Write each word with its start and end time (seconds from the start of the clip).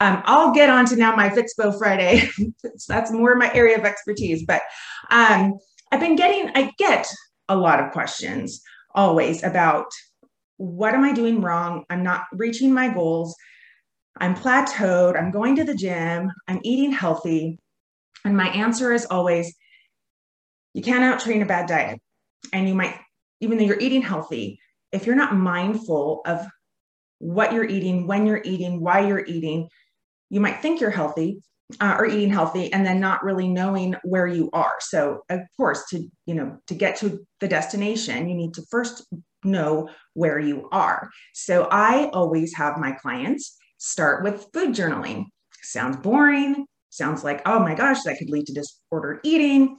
um, 0.00 0.22
I'll 0.26 0.52
get 0.52 0.70
on 0.70 0.86
to 0.86 0.96
now 0.96 1.14
my 1.16 1.28
Fitspo 1.28 1.76
Friday. 1.76 2.28
That's 2.88 3.10
more 3.10 3.34
my 3.34 3.52
area 3.52 3.76
of 3.76 3.84
expertise. 3.84 4.44
But 4.46 4.62
um, 5.10 5.58
I've 5.90 6.00
been 6.00 6.16
getting, 6.16 6.50
I 6.54 6.72
get 6.78 7.06
a 7.48 7.56
lot 7.56 7.80
of 7.80 7.92
questions 7.92 8.62
always 8.94 9.42
about 9.42 9.86
what 10.56 10.94
am 10.94 11.04
I 11.04 11.12
doing 11.12 11.40
wrong? 11.40 11.84
I'm 11.90 12.02
not 12.02 12.24
reaching 12.32 12.72
my 12.72 12.92
goals. 12.92 13.34
I'm 14.18 14.34
plateaued. 14.34 15.18
I'm 15.18 15.30
going 15.30 15.56
to 15.56 15.64
the 15.64 15.74
gym. 15.74 16.30
I'm 16.48 16.60
eating 16.62 16.92
healthy. 16.92 17.58
And 18.24 18.36
my 18.36 18.48
answer 18.48 18.92
is 18.92 19.06
always 19.06 19.54
you 20.74 20.82
can't 20.82 21.04
out 21.04 21.20
train 21.20 21.42
a 21.42 21.46
bad 21.46 21.66
diet. 21.66 22.00
And 22.52 22.68
you 22.68 22.74
might, 22.74 22.94
even 23.40 23.58
though 23.58 23.64
you're 23.64 23.80
eating 23.80 24.02
healthy, 24.02 24.60
if 24.92 25.06
you're 25.06 25.16
not 25.16 25.34
mindful 25.34 26.22
of 26.24 26.46
what 27.18 27.52
you're 27.52 27.64
eating, 27.64 28.06
when 28.06 28.26
you're 28.26 28.42
eating, 28.44 28.80
why 28.80 29.00
you're 29.00 29.24
eating, 29.24 29.68
you 30.30 30.40
might 30.40 30.60
think 30.60 30.80
you're 30.80 30.90
healthy 30.90 31.40
uh, 31.80 31.96
or 31.98 32.06
eating 32.06 32.30
healthy 32.30 32.72
and 32.72 32.84
then 32.86 33.00
not 33.00 33.22
really 33.22 33.48
knowing 33.48 33.94
where 34.02 34.26
you 34.26 34.48
are. 34.52 34.76
So, 34.80 35.22
of 35.28 35.40
course, 35.56 35.84
to 35.90 36.08
you 36.26 36.34
know, 36.34 36.58
to 36.66 36.74
get 36.74 36.96
to 36.98 37.26
the 37.40 37.48
destination, 37.48 38.28
you 38.28 38.34
need 38.34 38.54
to 38.54 38.62
first 38.70 39.06
know 39.44 39.88
where 40.14 40.38
you 40.38 40.68
are. 40.72 41.10
So, 41.34 41.68
I 41.70 42.10
always 42.12 42.54
have 42.54 42.78
my 42.78 42.92
clients 42.92 43.56
start 43.78 44.24
with 44.24 44.46
food 44.52 44.74
journaling. 44.74 45.26
Sounds 45.62 45.96
boring. 45.98 46.66
Sounds 46.90 47.22
like, 47.22 47.42
oh 47.46 47.58
my 47.58 47.74
gosh, 47.74 48.02
that 48.04 48.18
could 48.18 48.30
lead 48.30 48.46
to 48.46 48.54
disordered 48.54 49.20
eating. 49.22 49.76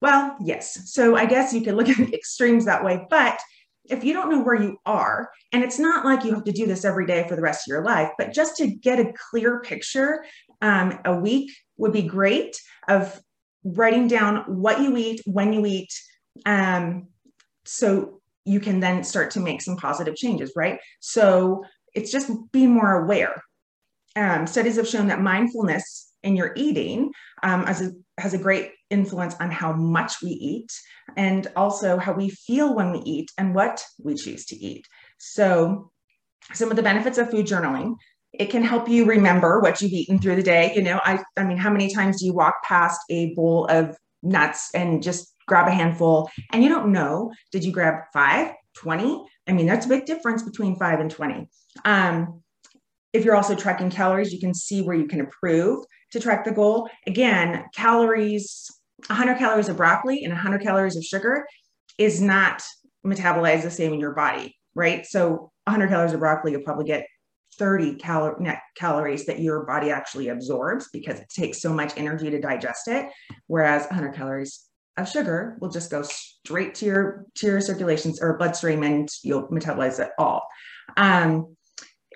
Well, 0.00 0.36
yes. 0.40 0.92
So 0.92 1.14
I 1.14 1.26
guess 1.26 1.52
you 1.52 1.60
could 1.60 1.74
look 1.74 1.88
at 1.88 1.98
extremes 2.14 2.64
that 2.64 2.84
way. 2.84 3.06
But 3.10 3.38
if 3.90 4.04
you 4.04 4.12
don't 4.12 4.30
know 4.30 4.42
where 4.42 4.60
you 4.60 4.78
are, 4.86 5.30
and 5.52 5.62
it's 5.62 5.78
not 5.78 6.04
like 6.04 6.24
you 6.24 6.32
have 6.34 6.44
to 6.44 6.52
do 6.52 6.66
this 6.66 6.84
every 6.84 7.06
day 7.06 7.26
for 7.28 7.36
the 7.36 7.42
rest 7.42 7.66
of 7.66 7.72
your 7.72 7.84
life, 7.84 8.10
but 8.18 8.32
just 8.32 8.56
to 8.56 8.66
get 8.68 9.00
a 9.00 9.12
clear 9.30 9.60
picture, 9.60 10.24
um, 10.62 10.98
a 11.04 11.14
week 11.14 11.50
would 11.76 11.92
be 11.92 12.02
great 12.02 12.56
of 12.88 13.20
writing 13.64 14.06
down 14.08 14.44
what 14.46 14.80
you 14.80 14.96
eat, 14.96 15.20
when 15.26 15.52
you 15.52 15.66
eat, 15.66 15.92
um, 16.46 17.08
so 17.64 18.20
you 18.44 18.60
can 18.60 18.80
then 18.80 19.04
start 19.04 19.30
to 19.32 19.40
make 19.40 19.60
some 19.60 19.76
positive 19.76 20.16
changes, 20.16 20.52
right? 20.56 20.78
So 21.00 21.64
it's 21.94 22.10
just 22.10 22.30
being 22.52 22.70
more 22.70 23.02
aware. 23.04 23.42
Um, 24.16 24.46
studies 24.46 24.76
have 24.76 24.88
shown 24.88 25.08
that 25.08 25.20
mindfulness 25.20 26.12
in 26.22 26.36
your 26.36 26.52
eating 26.56 27.12
um, 27.42 27.64
as 27.64 27.80
a, 27.82 27.92
has 28.18 28.34
a 28.34 28.38
great 28.38 28.72
influence 28.90 29.34
on 29.40 29.50
how 29.50 29.72
much 29.72 30.22
we 30.22 30.30
eat 30.30 30.70
and 31.16 31.46
also 31.56 31.96
how 31.96 32.12
we 32.12 32.30
feel 32.30 32.74
when 32.74 32.92
we 32.92 32.98
eat 33.00 33.30
and 33.38 33.54
what 33.54 33.84
we 34.02 34.14
choose 34.14 34.44
to 34.46 34.56
eat. 34.56 34.86
So, 35.18 35.90
some 36.52 36.70
of 36.70 36.76
the 36.76 36.82
benefits 36.82 37.18
of 37.18 37.30
food 37.30 37.46
journaling 37.46 37.94
it 38.32 38.46
can 38.46 38.62
help 38.62 38.88
you 38.88 39.04
remember 39.04 39.60
what 39.60 39.82
you've 39.82 39.92
eaten 39.92 40.18
through 40.18 40.36
the 40.36 40.42
day. 40.42 40.72
You 40.74 40.82
know 40.82 41.00
i 41.04 41.22
i 41.36 41.44
mean 41.44 41.56
how 41.56 41.70
many 41.70 41.92
times 41.92 42.20
do 42.20 42.26
you 42.26 42.32
walk 42.32 42.62
past 42.64 43.00
a 43.10 43.34
bowl 43.34 43.66
of 43.66 43.96
nuts 44.22 44.70
and 44.74 45.02
just 45.02 45.34
grab 45.46 45.68
a 45.68 45.72
handful? 45.72 46.30
And 46.52 46.62
you 46.62 46.68
don't 46.68 46.92
know 46.92 47.32
did 47.52 47.64
you 47.64 47.72
grab 47.72 48.04
5 48.12 48.52
20 48.76 49.24
i 49.48 49.52
mean 49.52 49.66
that's 49.66 49.86
a 49.86 49.88
big 49.88 50.06
difference 50.06 50.42
between 50.44 50.76
5 50.76 51.00
and 51.00 51.10
20 51.10 51.48
um, 51.84 52.40
if 53.12 53.24
you're 53.24 53.34
also 53.34 53.56
tracking 53.56 53.90
calories 53.90 54.32
you 54.32 54.38
can 54.38 54.54
see 54.54 54.80
where 54.80 54.96
you 54.96 55.06
can 55.06 55.18
improve 55.18 55.84
to 56.12 56.20
track 56.20 56.44
the 56.44 56.52
goal. 56.52 56.88
Again 57.06 57.64
calories 57.74 58.70
100 59.06 59.38
calories 59.38 59.68
of 59.68 59.76
broccoli 59.76 60.24
and 60.24 60.32
100 60.32 60.62
calories 60.62 60.96
of 60.96 61.04
sugar 61.04 61.46
is 61.98 62.20
not 62.20 62.62
metabolized 63.06 63.62
the 63.62 63.70
same 63.70 63.92
in 63.92 64.00
your 64.00 64.14
body, 64.14 64.56
right? 64.74 65.06
So 65.06 65.52
100 65.64 65.88
calories 65.88 66.12
of 66.12 66.20
broccoli, 66.20 66.52
you'll 66.52 66.62
probably 66.62 66.86
get 66.86 67.06
30 67.58 67.96
cal- 67.96 68.36
net 68.38 68.60
calories 68.76 69.26
that 69.26 69.40
your 69.40 69.64
body 69.64 69.90
actually 69.90 70.28
absorbs 70.28 70.88
because 70.92 71.20
it 71.20 71.28
takes 71.28 71.60
so 71.60 71.72
much 71.72 71.92
energy 71.96 72.30
to 72.30 72.40
digest 72.40 72.88
it. 72.88 73.06
Whereas 73.46 73.84
100 73.86 74.14
calories 74.14 74.66
of 74.96 75.08
sugar 75.08 75.56
will 75.60 75.70
just 75.70 75.90
go 75.90 76.02
straight 76.02 76.74
to 76.76 76.86
your 76.86 77.26
to 77.36 77.46
your 77.46 77.60
circulations 77.60 78.20
or 78.20 78.36
bloodstream 78.36 78.82
and 78.82 79.08
you'll 79.22 79.48
metabolize 79.48 79.98
it 80.00 80.10
all. 80.18 80.42
Um, 80.96 81.56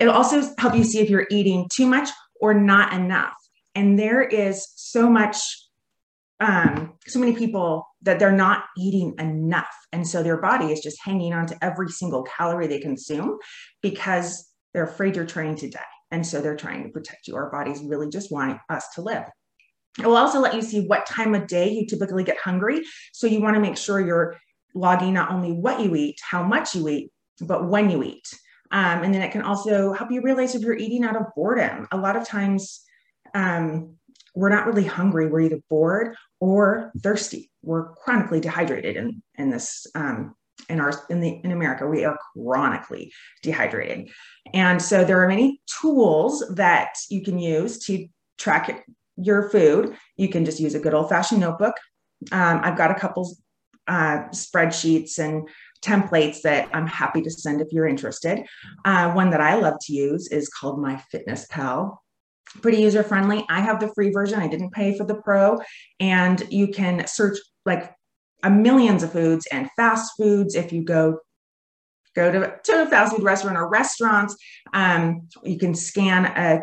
it'll 0.00 0.14
also 0.14 0.42
help 0.58 0.74
you 0.74 0.84
see 0.84 1.00
if 1.00 1.10
you're 1.10 1.26
eating 1.30 1.68
too 1.72 1.86
much 1.86 2.10
or 2.40 2.54
not 2.54 2.92
enough. 2.92 3.34
And 3.74 3.98
there 3.98 4.22
is 4.22 4.66
so 4.76 5.10
much 5.10 5.38
um, 6.40 6.94
so 7.06 7.20
many 7.20 7.34
people 7.34 7.86
that 8.02 8.18
they're 8.18 8.32
not 8.32 8.64
eating 8.76 9.14
enough. 9.18 9.74
And 9.92 10.06
so 10.06 10.22
their 10.22 10.40
body 10.40 10.66
is 10.66 10.80
just 10.80 10.98
hanging 11.02 11.32
on 11.32 11.46
to 11.46 11.64
every 11.64 11.88
single 11.88 12.22
calorie 12.24 12.66
they 12.66 12.80
consume 12.80 13.38
because 13.82 14.50
they're 14.72 14.84
afraid 14.84 15.16
you're 15.16 15.26
trying 15.26 15.56
to 15.56 15.70
die. 15.70 15.80
And 16.10 16.26
so 16.26 16.40
they're 16.40 16.56
trying 16.56 16.82
to 16.84 16.88
protect 16.90 17.28
you. 17.28 17.36
Our 17.36 17.50
bodies 17.50 17.82
really 17.84 18.08
just 18.08 18.30
want 18.30 18.58
us 18.68 18.88
to 18.94 19.02
live. 19.02 19.24
It 19.98 20.06
will 20.06 20.16
also 20.16 20.40
let 20.40 20.54
you 20.54 20.62
see 20.62 20.86
what 20.86 21.06
time 21.06 21.34
of 21.34 21.46
day 21.46 21.70
you 21.70 21.86
typically 21.86 22.24
get 22.24 22.36
hungry. 22.38 22.82
So 23.12 23.26
you 23.26 23.40
want 23.40 23.54
to 23.54 23.60
make 23.60 23.76
sure 23.76 24.04
you're 24.04 24.36
logging 24.74 25.14
not 25.14 25.30
only 25.30 25.52
what 25.52 25.80
you 25.80 25.94
eat, 25.94 26.18
how 26.28 26.42
much 26.42 26.74
you 26.74 26.88
eat, 26.88 27.12
but 27.40 27.68
when 27.68 27.90
you 27.90 28.02
eat. 28.02 28.28
Um, 28.72 29.04
and 29.04 29.14
then 29.14 29.22
it 29.22 29.30
can 29.30 29.42
also 29.42 29.92
help 29.92 30.10
you 30.10 30.20
realize 30.20 30.56
if 30.56 30.62
you're 30.62 30.76
eating 30.76 31.04
out 31.04 31.16
of 31.16 31.26
boredom. 31.36 31.86
A 31.92 31.96
lot 31.96 32.16
of 32.16 32.26
times, 32.26 32.82
um, 33.34 33.96
we're 34.34 34.50
not 34.50 34.66
really 34.66 34.84
hungry. 34.84 35.28
We're 35.28 35.40
either 35.40 35.60
bored 35.70 36.16
or 36.40 36.92
thirsty. 37.02 37.50
We're 37.62 37.94
chronically 37.94 38.40
dehydrated 38.40 38.96
in, 38.96 39.22
in 39.36 39.50
this 39.50 39.86
um, 39.94 40.34
in 40.68 40.80
our 40.80 40.92
in 41.10 41.20
the 41.20 41.40
in 41.44 41.52
America. 41.52 41.86
We 41.86 42.04
are 42.04 42.18
chronically 42.34 43.12
dehydrated, 43.42 44.10
and 44.52 44.80
so 44.80 45.04
there 45.04 45.22
are 45.22 45.28
many 45.28 45.60
tools 45.80 46.44
that 46.54 46.94
you 47.10 47.22
can 47.22 47.38
use 47.38 47.78
to 47.86 48.06
track 48.38 48.84
your 49.16 49.48
food. 49.50 49.96
You 50.16 50.28
can 50.28 50.44
just 50.44 50.60
use 50.60 50.74
a 50.74 50.80
good 50.80 50.94
old 50.94 51.08
fashioned 51.08 51.40
notebook. 51.40 51.76
Um, 52.32 52.60
I've 52.62 52.76
got 52.76 52.90
a 52.90 52.94
couple 52.94 53.36
uh, 53.86 54.24
spreadsheets 54.30 55.18
and 55.18 55.48
templates 55.82 56.40
that 56.42 56.68
I'm 56.72 56.86
happy 56.86 57.20
to 57.22 57.30
send 57.30 57.60
if 57.60 57.68
you're 57.70 57.86
interested. 57.86 58.46
Uh, 58.84 59.12
one 59.12 59.30
that 59.30 59.40
I 59.40 59.56
love 59.56 59.74
to 59.82 59.92
use 59.92 60.28
is 60.28 60.48
called 60.48 60.80
My 60.80 60.96
Fitness 61.10 61.46
Pal 61.50 62.02
pretty 62.62 62.78
user 62.78 63.02
friendly. 63.02 63.44
I 63.48 63.60
have 63.60 63.80
the 63.80 63.92
free 63.94 64.10
version. 64.10 64.40
I 64.40 64.48
didn't 64.48 64.72
pay 64.72 64.96
for 64.96 65.04
the 65.04 65.16
pro, 65.16 65.58
and 66.00 66.42
you 66.50 66.68
can 66.68 67.06
search 67.06 67.38
like 67.64 67.92
a 68.42 68.50
millions 68.50 69.02
of 69.02 69.12
foods 69.12 69.46
and 69.50 69.70
fast 69.76 70.12
foods. 70.16 70.54
If 70.54 70.72
you 70.72 70.84
go 70.84 71.18
go 72.14 72.30
to, 72.30 72.54
to 72.62 72.82
a 72.82 72.86
fast 72.86 73.14
food 73.14 73.24
restaurant 73.24 73.56
or 73.56 73.68
restaurants, 73.68 74.36
um, 74.72 75.28
you 75.42 75.58
can 75.58 75.74
scan 75.74 76.26
a, 76.26 76.60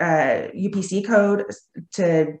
a 0.00 0.50
UPC 0.54 1.06
code 1.06 1.44
to 1.94 2.34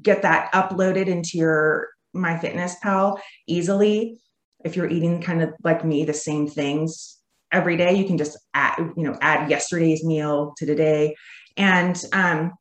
get 0.00 0.22
that 0.22 0.52
uploaded 0.52 1.06
into 1.06 1.38
your 1.38 1.88
MyFitnessPal 2.14 3.18
easily. 3.46 4.20
If 4.64 4.76
you're 4.76 4.90
eating 4.90 5.22
kind 5.22 5.42
of 5.42 5.54
like 5.64 5.84
me, 5.84 6.04
the 6.04 6.12
same 6.12 6.46
things 6.46 7.18
every 7.50 7.76
day, 7.76 7.94
you 7.94 8.04
can 8.04 8.18
just 8.18 8.38
add, 8.54 8.76
you 8.96 9.04
know, 9.04 9.16
add 9.22 9.50
yesterday's 9.50 10.04
meal 10.04 10.52
to 10.58 10.66
today 10.66 11.16
and 11.56 12.02
um, 12.12 12.52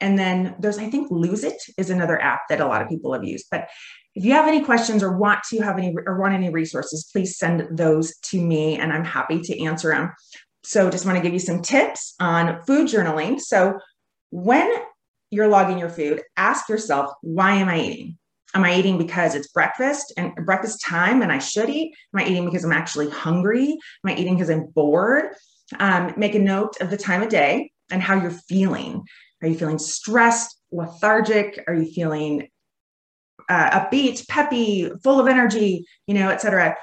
and 0.00 0.18
then 0.18 0.54
there's, 0.58 0.78
I 0.78 0.88
think, 0.88 1.10
Lose 1.10 1.44
It 1.44 1.62
is 1.76 1.90
another 1.90 2.20
app 2.20 2.48
that 2.48 2.60
a 2.60 2.66
lot 2.66 2.82
of 2.82 2.88
people 2.88 3.12
have 3.12 3.24
used. 3.24 3.46
But 3.50 3.68
if 4.14 4.24
you 4.24 4.32
have 4.32 4.48
any 4.48 4.64
questions 4.64 5.02
or 5.02 5.16
want 5.16 5.40
to 5.50 5.60
have 5.60 5.78
any 5.78 5.94
or 6.06 6.18
want 6.18 6.34
any 6.34 6.50
resources, 6.50 7.08
please 7.12 7.38
send 7.38 7.76
those 7.76 8.16
to 8.18 8.40
me 8.40 8.76
and 8.76 8.92
I'm 8.92 9.04
happy 9.04 9.40
to 9.40 9.64
answer 9.64 9.90
them. 9.90 10.12
So 10.64 10.90
just 10.90 11.06
want 11.06 11.16
to 11.16 11.22
give 11.22 11.32
you 11.32 11.38
some 11.38 11.62
tips 11.62 12.14
on 12.18 12.62
food 12.62 12.88
journaling. 12.88 13.40
So 13.40 13.78
when 14.30 14.72
you're 15.30 15.48
logging 15.48 15.78
your 15.78 15.88
food, 15.90 16.22
ask 16.36 16.68
yourself, 16.68 17.12
why 17.22 17.54
am 17.54 17.68
I 17.68 17.80
eating? 17.80 18.18
Am 18.54 18.64
I 18.64 18.74
eating 18.74 18.98
because 18.98 19.36
it's 19.36 19.48
breakfast 19.48 20.12
and 20.16 20.34
breakfast 20.44 20.84
time 20.84 21.22
and 21.22 21.30
I 21.30 21.38
should 21.38 21.70
eat? 21.70 21.94
Am 22.12 22.20
I 22.20 22.26
eating 22.26 22.46
because 22.46 22.64
I'm 22.64 22.72
actually 22.72 23.08
hungry? 23.10 23.68
Am 24.04 24.10
I 24.10 24.16
eating 24.16 24.34
because 24.34 24.50
I'm 24.50 24.66
bored? 24.66 25.34
Um, 25.78 26.14
make 26.16 26.34
a 26.34 26.40
note 26.40 26.80
of 26.80 26.90
the 26.90 26.96
time 26.96 27.22
of 27.22 27.28
day 27.28 27.70
and 27.90 28.02
how 28.02 28.20
you're 28.20 28.30
feeling. 28.30 29.02
Are 29.42 29.48
you 29.48 29.56
feeling 29.56 29.78
stressed, 29.78 30.56
lethargic? 30.70 31.62
Are 31.66 31.74
you 31.74 31.90
feeling 31.90 32.48
uh, 33.48 33.80
upbeat, 33.80 34.28
peppy, 34.28 34.90
full 35.02 35.18
of 35.20 35.28
energy, 35.28 35.84
you 36.06 36.14
know, 36.14 36.28
et 36.28 36.40
cetera? 36.40 36.76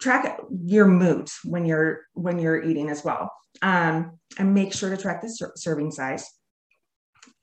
Track 0.00 0.40
your 0.64 0.86
mood 0.86 1.28
when 1.44 1.64
you're 1.64 2.00
when 2.14 2.38
you're 2.38 2.62
eating 2.62 2.88
as 2.88 3.04
well, 3.04 3.30
um, 3.62 4.18
and 4.38 4.54
make 4.54 4.72
sure 4.72 4.90
to 4.90 4.96
track 4.96 5.22
the 5.22 5.28
ser- 5.28 5.52
serving 5.54 5.92
size. 5.92 6.28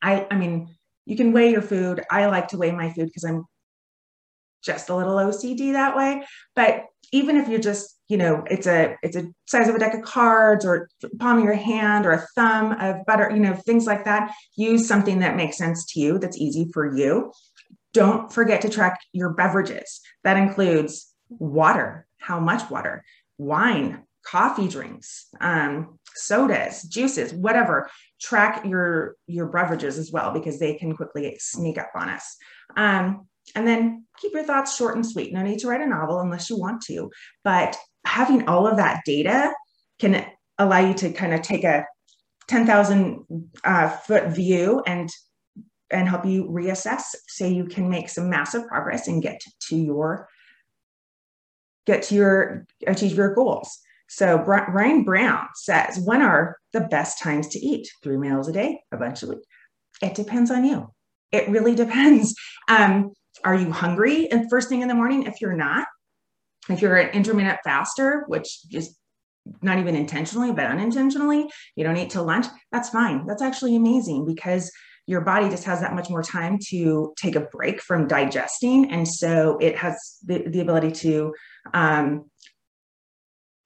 I 0.01 0.27
I 0.29 0.35
mean, 0.37 0.75
you 1.05 1.15
can 1.15 1.31
weigh 1.31 1.51
your 1.51 1.61
food. 1.61 2.03
I 2.11 2.25
like 2.25 2.49
to 2.49 2.57
weigh 2.57 2.71
my 2.71 2.91
food 2.91 3.05
because 3.05 3.23
I'm 3.23 3.45
just 4.63 4.89
a 4.89 4.95
little 4.95 5.15
OCD 5.15 5.73
that 5.73 5.95
way. 5.95 6.23
But 6.55 6.85
even 7.11 7.37
if 7.37 7.47
you're 7.47 7.59
just, 7.59 7.99
you 8.07 8.17
know, 8.17 8.43
it's 8.49 8.67
a 8.67 8.95
it's 9.01 9.15
a 9.15 9.27
size 9.47 9.67
of 9.67 9.75
a 9.75 9.79
deck 9.79 9.93
of 9.93 10.01
cards 10.03 10.65
or 10.65 10.89
palm 11.19 11.39
of 11.39 11.43
your 11.43 11.53
hand 11.53 12.05
or 12.05 12.11
a 12.11 12.27
thumb 12.35 12.73
of 12.73 13.05
butter, 13.05 13.29
you 13.31 13.39
know, 13.39 13.53
things 13.53 13.85
like 13.85 14.05
that. 14.05 14.31
Use 14.55 14.87
something 14.87 15.19
that 15.19 15.35
makes 15.35 15.57
sense 15.57 15.85
to 15.93 15.99
you, 15.99 16.19
that's 16.19 16.37
easy 16.37 16.69
for 16.73 16.95
you. 16.95 17.31
Don't 17.93 18.31
forget 18.31 18.61
to 18.61 18.69
track 18.69 18.99
your 19.13 19.31
beverages. 19.31 20.01
That 20.23 20.37
includes 20.37 21.11
water, 21.29 22.07
how 22.19 22.39
much 22.39 22.69
water, 22.69 23.03
wine, 23.37 24.03
coffee 24.23 24.67
drinks, 24.67 25.27
um, 25.41 25.97
sodas, 26.15 26.83
juices, 26.83 27.33
whatever. 27.33 27.89
Track 28.21 28.65
your 28.65 29.15
your 29.27 29.47
beverages 29.47 29.97
as 29.97 30.11
well 30.11 30.31
because 30.31 30.59
they 30.59 30.75
can 30.75 30.95
quickly 30.95 31.35
sneak 31.39 31.77
up 31.77 31.91
on 31.95 32.09
us. 32.09 32.35
Um, 32.75 33.27
and 33.55 33.67
then 33.67 34.05
keep 34.19 34.33
your 34.33 34.43
thoughts 34.43 34.75
short 34.75 34.95
and 34.95 35.05
sweet. 35.05 35.33
No 35.33 35.41
need 35.41 35.59
to 35.59 35.67
write 35.67 35.81
a 35.81 35.87
novel 35.87 36.19
unless 36.19 36.49
you 36.49 36.57
want 36.57 36.81
to, 36.83 37.09
but 37.43 37.77
having 38.05 38.47
all 38.47 38.67
of 38.67 38.77
that 38.77 39.01
data 39.05 39.53
can 39.99 40.25
allow 40.57 40.79
you 40.79 40.93
to 40.95 41.11
kind 41.11 41.33
of 41.33 41.41
take 41.41 41.63
a 41.63 41.85
10,000 42.47 43.25
uh, 43.63 43.89
foot 43.89 44.29
view 44.29 44.81
and 44.85 45.09
and 45.91 46.07
help 46.07 46.23
you 46.23 46.45
reassess 46.45 47.01
so 47.27 47.47
you 47.47 47.65
can 47.65 47.89
make 47.89 48.09
some 48.09 48.29
massive 48.29 48.67
progress 48.67 49.07
and 49.07 49.23
get 49.23 49.41
to 49.59 49.75
your 49.75 50.27
get 51.87 52.03
to 52.03 52.15
your 52.15 52.67
achieve 52.85 53.17
your 53.17 53.33
goals 53.33 53.79
so 54.09 54.39
Brian 54.39 55.03
Brown 55.03 55.47
says, 55.53 55.99
when 55.99 56.23
are 56.23 56.57
the 56.73 56.81
best 56.81 57.19
times 57.19 57.47
to 57.49 57.59
eat? 57.59 57.87
Three 58.01 58.17
meals 58.17 58.47
a 58.47 58.51
day, 58.51 58.81
eventually. 58.91 59.37
It 60.01 60.15
depends 60.15 60.49
on 60.49 60.65
you. 60.65 60.91
It 61.31 61.47
really 61.47 61.75
depends. 61.75 62.33
Um, 62.67 63.13
are 63.43 63.55
you 63.55 63.71
hungry 63.71 64.29
and 64.31 64.49
first 64.49 64.69
thing 64.69 64.81
in 64.81 64.87
the 64.87 64.95
morning? 64.95 65.23
If 65.23 65.41
you're 65.41 65.53
not, 65.53 65.87
if 66.69 66.81
you're 66.81 66.97
an 66.97 67.09
intermittent 67.09 67.59
faster, 67.63 68.23
which 68.27 68.59
is 68.71 68.95
not 69.61 69.79
even 69.79 69.95
intentionally, 69.95 70.51
but 70.51 70.65
unintentionally, 70.65 71.49
you 71.75 71.83
don't 71.83 71.97
eat 71.97 72.09
till 72.09 72.25
lunch, 72.25 72.45
that's 72.71 72.89
fine. 72.89 73.25
That's 73.25 73.41
actually 73.41 73.75
amazing 73.75 74.25
because 74.25 74.71
your 75.07 75.21
body 75.21 75.49
just 75.49 75.63
has 75.63 75.81
that 75.81 75.95
much 75.95 76.09
more 76.09 76.21
time 76.21 76.59
to 76.67 77.13
take 77.17 77.35
a 77.35 77.39
break 77.39 77.81
from 77.81 78.07
digesting. 78.07 78.91
And 78.91 79.07
so 79.07 79.57
it 79.59 79.75
has 79.77 80.17
the, 80.23 80.47
the 80.47 80.59
ability 80.59 80.91
to 80.91 81.33
um, 81.73 82.29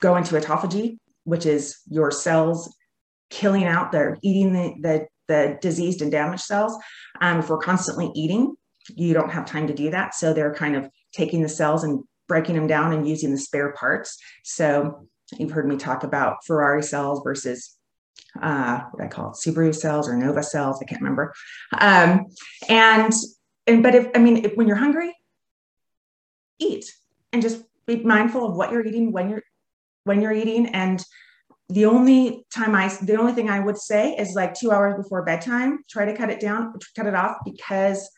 go 0.02 0.16
into 0.16 0.36
autophagy, 0.36 1.00
which 1.26 1.46
is 1.46 1.80
your 1.88 2.12
cells 2.12 2.74
killing 3.30 3.66
out, 3.66 3.92
they're 3.92 4.18
eating 4.22 4.54
the, 4.54 4.74
the, 4.80 5.08
the 5.28 5.58
diseased 5.60 6.02
and 6.02 6.12
damaged 6.12 6.44
cells. 6.44 6.78
Um, 7.20 7.40
if 7.40 7.50
we're 7.50 7.58
constantly 7.58 8.12
eating, 8.16 8.56
you 8.90 9.14
don't 9.14 9.32
have 9.32 9.46
time 9.46 9.68
to 9.68 9.74
do 9.74 9.92
that. 9.92 10.16
So 10.16 10.34
they're 10.34 10.54
kind 10.54 10.76
of 10.76 10.90
taking 11.14 11.42
the 11.42 11.50
cells 11.50 11.84
and 11.84 12.04
breaking 12.28 12.56
them 12.56 12.68
down 12.68 12.94
and 12.94 13.08
using 13.08 13.32
the 13.32 13.38
spare 13.38 13.74
parts. 13.74 14.18
So 14.44 15.08
you've 15.38 15.52
heard 15.52 15.68
me 15.68 15.78
talk 15.78 16.04
about 16.04 16.38
Ferrari 16.46 16.84
cells 16.84 17.22
versus 17.24 17.76
uh, 18.42 18.82
what 18.92 19.04
I 19.04 19.08
call 19.08 19.32
it, 19.32 19.36
Subaru 19.36 19.74
cells 19.74 20.10
or 20.10 20.16
Nova 20.16 20.44
cells. 20.44 20.80
I 20.82 20.86
can't 20.86 21.02
remember. 21.02 21.34
Um, 21.78 22.26
and 22.68 23.14
and 23.68 23.84
but 23.84 23.96
if 23.96 24.10
I 24.16 24.20
mean, 24.20 24.46
if, 24.46 24.56
when 24.56 24.68
you're 24.68 24.78
hungry, 24.78 25.16
eat 26.60 26.92
and 27.32 27.42
just 27.42 27.64
be 27.86 27.98
mindful 27.98 28.48
of 28.48 28.56
what 28.56 28.72
you're 28.72 28.86
eating 28.86 29.12
when 29.12 29.30
you're 29.30 29.44
when 30.04 30.22
you're 30.22 30.34
eating 30.34 30.68
and 30.68 31.04
the 31.70 31.86
only 31.86 32.46
time 32.54 32.76
I, 32.76 32.96
the 33.02 33.16
only 33.16 33.34
thing 33.34 33.50
I 33.50 33.60
would 33.60 33.78
say 33.78 34.16
is 34.16 34.36
like 34.36 34.54
two 34.54 34.72
hours 34.72 34.96
before 34.96 35.24
bedtime, 35.24 35.80
try 35.90 36.06
to 36.06 36.16
cut 36.16 36.30
it 36.30 36.40
down, 36.40 36.74
cut 36.96 37.08
it 37.08 37.16
off 37.16 37.38
because 37.46 38.10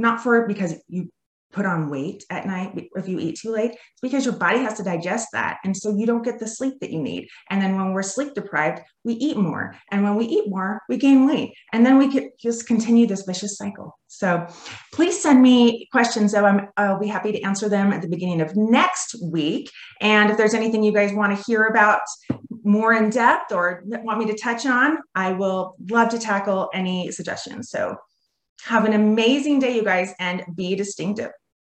not 0.00 0.22
for 0.22 0.46
because 0.46 0.74
you 0.88 1.10
put 1.52 1.66
on 1.66 1.90
weight 1.90 2.24
at 2.30 2.46
night 2.46 2.88
if 2.94 3.08
you 3.08 3.18
eat 3.18 3.36
too 3.36 3.50
late 3.50 3.72
it's 3.72 4.00
because 4.02 4.24
your 4.24 4.34
body 4.34 4.58
has 4.58 4.74
to 4.74 4.84
digest 4.84 5.28
that. 5.32 5.58
And 5.64 5.76
so 5.76 5.94
you 5.96 6.06
don't 6.06 6.22
get 6.22 6.38
the 6.38 6.46
sleep 6.46 6.74
that 6.80 6.90
you 6.90 7.00
need. 7.02 7.28
And 7.50 7.60
then 7.60 7.76
when 7.76 7.92
we're 7.92 8.02
sleep 8.02 8.34
deprived 8.34 8.82
we 9.04 9.14
eat 9.14 9.36
more. 9.36 9.74
And 9.90 10.04
when 10.04 10.16
we 10.16 10.26
eat 10.26 10.48
more 10.48 10.80
we 10.88 10.96
gain 10.96 11.26
weight. 11.26 11.54
And 11.72 11.84
then 11.84 11.98
we 11.98 12.10
could 12.10 12.28
just 12.40 12.66
continue 12.66 13.06
this 13.06 13.22
vicious 13.22 13.56
cycle. 13.56 13.98
So 14.06 14.46
please 14.92 15.20
send 15.20 15.42
me 15.42 15.88
questions 15.90 16.32
though. 16.32 16.44
I'm, 16.44 16.68
i'll 16.76 17.00
be 17.00 17.08
happy 17.08 17.32
to 17.32 17.42
answer 17.42 17.68
them 17.68 17.92
at 17.92 18.02
the 18.02 18.08
beginning 18.08 18.40
of 18.40 18.56
next 18.56 19.16
week. 19.22 19.70
And 20.00 20.30
if 20.30 20.36
there's 20.36 20.54
anything 20.54 20.82
you 20.82 20.92
guys 20.92 21.12
want 21.12 21.36
to 21.36 21.44
hear 21.44 21.66
about 21.66 22.02
more 22.62 22.92
in 22.92 23.10
depth 23.10 23.52
or 23.52 23.82
want 23.86 24.18
me 24.18 24.26
to 24.26 24.36
touch 24.36 24.66
on 24.66 24.98
i 25.14 25.32
will 25.32 25.74
love 25.88 26.10
to 26.10 26.18
tackle 26.18 26.70
any 26.74 27.10
suggestions. 27.10 27.70
So 27.70 27.96
have 28.64 28.84
an 28.84 28.92
amazing 28.92 29.58
day, 29.58 29.76
you 29.76 29.84
guys, 29.84 30.14
and 30.18 30.44
be 30.54 30.74
distinctive. 30.74 31.30